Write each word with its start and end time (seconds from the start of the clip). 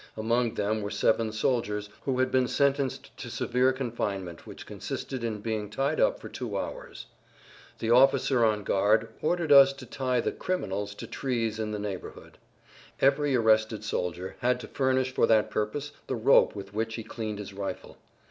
Among 0.17 0.55
them 0.55 0.81
were 0.81 0.89
seven 0.89 1.31
soldiers 1.31 1.87
who 2.05 2.17
had 2.17 2.31
been 2.31 2.47
sentenced 2.47 3.15
to 3.17 3.29
severe 3.29 3.71
confinement 3.71 4.47
which 4.47 4.65
consisted 4.65 5.23
in 5.23 5.41
being 5.41 5.69
tied 5.69 5.99
up 5.99 6.19
for 6.19 6.27
two 6.27 6.57
hours. 6.57 7.05
The 7.77 7.91
officer 7.91 8.43
on 8.43 8.63
guard 8.63 9.09
ordered 9.21 9.51
us 9.51 9.73
to 9.73 9.85
tie 9.85 10.19
the 10.19 10.31
"criminals" 10.31 10.95
to 10.95 11.05
trees 11.05 11.59
in 11.59 11.71
the 11.71 11.77
neighborhood. 11.77 12.39
Every 12.99 13.35
arrested 13.35 13.83
soldier 13.83 14.37
had 14.39 14.59
to 14.61 14.67
furnish 14.67 15.13
for 15.13 15.27
that 15.27 15.51
purpose 15.51 15.91
the 16.07 16.15
rope 16.15 16.55
with 16.55 16.73
which 16.73 16.95
he 16.95 17.03
cleaned 17.03 17.37
his 17.37 17.53
rifle. 17.53 17.97